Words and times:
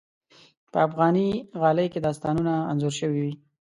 په 0.71 0.77
افغاني 0.87 1.27
غالۍ 1.61 1.87
کې 1.93 1.99
داستانونه 2.05 2.53
انځور 2.71 2.93
شوي 3.01 3.19
وي. 3.25 3.33